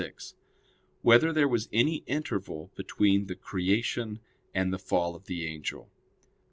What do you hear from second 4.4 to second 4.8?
and the